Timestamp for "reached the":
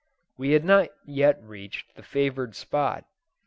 1.43-2.01